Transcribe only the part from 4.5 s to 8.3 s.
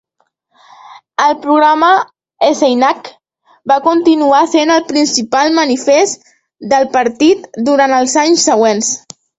sent el principal manifest del partit durant els